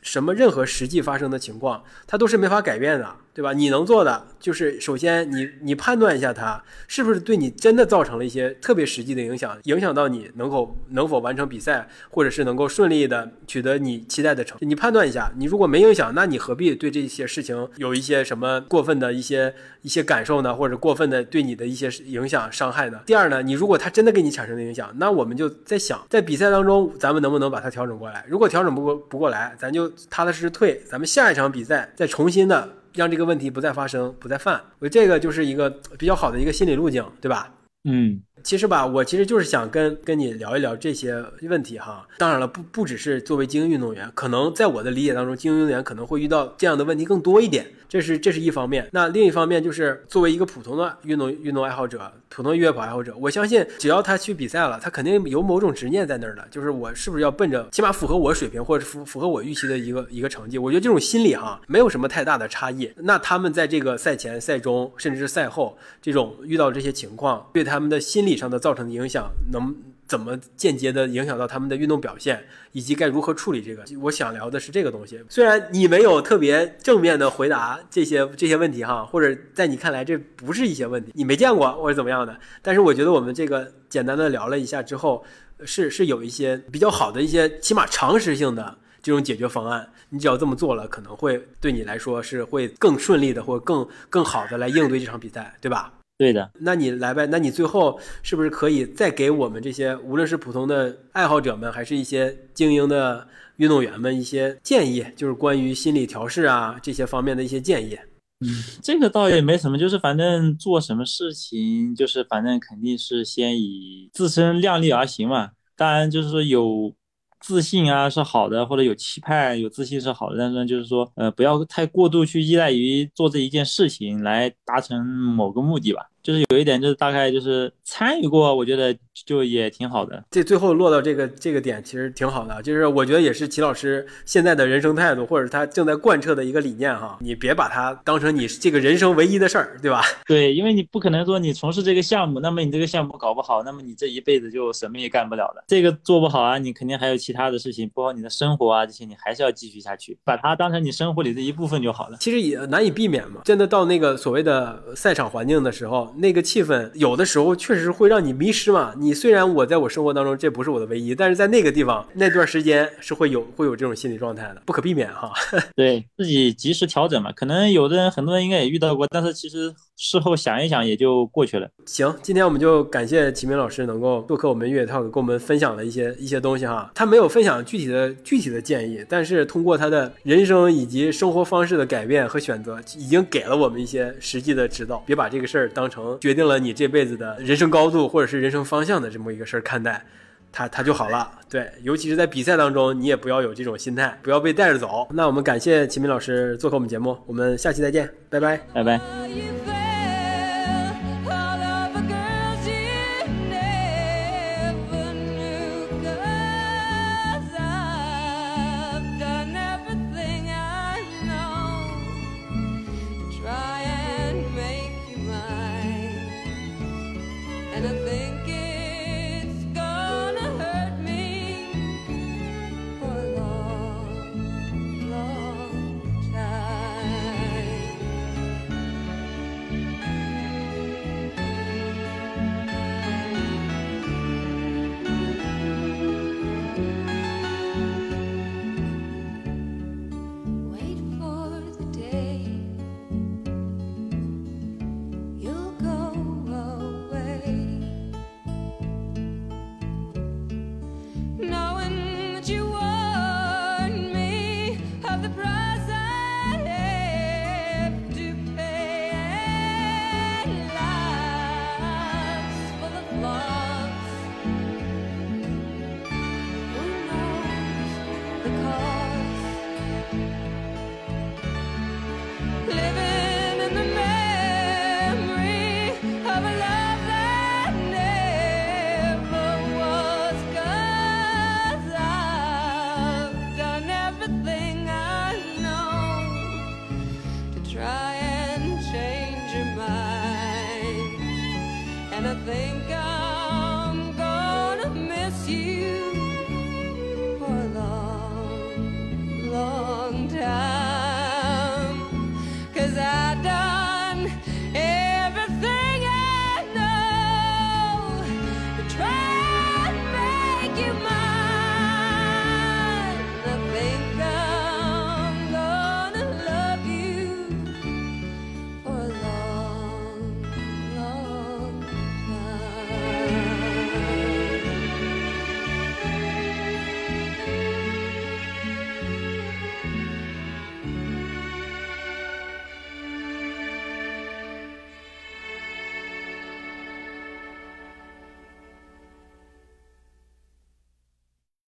[0.00, 3.14] 什么任何实际发生的情况，它都是没法改变的。
[3.38, 3.52] 对吧？
[3.52, 14.66] 你能做的就是首先你你判断一下它是不是对你真的造成了一些特别实际的影响，影响到你能否能否完成比赛，或者是能够顺利的取得你期待的成绩。
[14.66, 20.52] 你判断一下，你如果没影响，那你何必对这些事情有一些什么过分的一些一些感受呢？
[20.52, 23.02] 或者过分的对你的一些影响伤害呢？
[23.06, 28.24] 第二呢，你如果它真的给你产生了影响，那我们就在想，在比赛当中咱们能不能把它调整过来？
[28.28, 34.62] 如果调整不过不过来，咱就踏踏实实退，咱们下一场比赛再重新的让这个问题不再发生，不再犯。
[34.78, 37.52] 我觉得这个就是一个比较好的一个心理路径，对吧？
[37.84, 42.08] 嗯，其实吧，我其实就是想跟跟你聊一聊这些问题哈。
[42.16, 47.66] 当然了，不不只是作为精英运动员，可能在我的理解当中，精英运动员可能会遇到这样的问题更多一点。
[47.90, 60.58] 这是这是一方面，那另一方面就是作为一个普通的运动运动爱好者，普通越野跑爱好者，我相信只要他去比赛了，他肯定有某种执念在那儿的，就是我是不是要奔着起码符合我水平或者符符合我预期的一个一个成绩？
[60.58, 62.90] 我觉得这种心理哈，没有什么太大的差异。
[62.96, 69.74] 那他们在这个赛前、赛中，甚至是赛后，这种遇到这些情况，对他们的心理上的造成的影响，能？
[70.08, 73.84] 怎么间接的影响到他们的运动表现，以及该如何处理这个？
[74.00, 75.22] 我想聊的是这个东西。
[75.28, 82.34] 虽然你没有特别正面的回答这些这些问题哈，或者在你看来这不是一些问题，你没见过或者怎么样的。
[82.62, 85.22] 但是我觉得我们这个简单的聊了一下之后，
[85.66, 89.86] 是是有一些比较好的一些起码常识性的这种解决方案。
[90.08, 95.92] 你只要这么做了，可能会对你来说是会更顺利的，或更更好的来应对这场比赛，对吧？
[96.18, 97.26] 对的，那你来呗。
[97.26, 107.96] 那你最后是不是可以再给我们这些无论是普通的爱好者们，还是一些精英的运动员们一些建议，就是关于心理调试啊这些方面的一些建议？
[108.40, 108.48] 嗯，
[108.82, 115.52] 这个倒也没什么，就是反正做什么事情，就是反正肯定是先以自身量力而行嘛。
[115.76, 116.92] 当然，就是说有。
[117.40, 126.02] 自信啊是好的，或者有期盼、有自信是好的，但是呢就是说，呃，不要太过度去依赖于做这一件事情来达成某个目的吧。
[126.22, 128.94] 就是有一点，就是大概就是参与过，我觉得
[129.26, 130.24] 就也挺好的。
[130.30, 132.62] 这最后落到这个这个点，其实挺好的。
[132.62, 137.18] 就是我觉得也是齐老师现在的人生态度，或者他正在贯彻的一个理念哈。
[137.20, 140.02] 你别把它当成你这个人生唯一的事儿，对吧？
[140.26, 145.64] 对，因为你不可能说你从事这个项目，那么你这个项目搞不好，那么你这一辈子就什么也干不了了。
[145.66, 152.16] 这个做不好啊，你肯定还有其他的事情，包括你的生活啊这些，你还是要继续下去，把它当成你生活里的一部分就好了。
[152.20, 153.40] 其实也难以避免嘛。
[153.44, 156.90] 真的到那个所谓的赛场环境的时候，那个气氛。
[156.94, 158.94] 有的时候确实会让你迷失嘛。
[159.08, 165.32] 你虽然我在我生活当中这不是我的唯一，但是在那个地方那段时间是会有会有这种心理状态的，不可避免哈。
[165.74, 167.32] 对自己及时调整嘛。
[167.32, 171.68] 可能有的人很多人应该也遇到过，但是其实事后想一想也就过去了。
[171.84, 176.90] 行，今天我们就感谢齐明老师能够做客我们越野 talk，跟我们分享了一些一些东西哈。
[176.94, 185.02] 他没有分享具体的具体的建议，但是通过他的人生以及生活方式的改变和选择，已经给了我们一些实际的指导。
[185.06, 186.88] 别把这个事儿当成决定了你这。
[186.88, 190.02] 辈子的人生高度或者是人生方向的这么一个事儿看待，
[190.50, 191.30] 他他就好了。
[191.50, 195.06] 对，尤其是在比赛当中，你也不要有这种心态，不要被带着走。
[195.10, 199.87] 那我们感谢秦明老师做客我们节目，我们下期再见，拜拜，拜拜。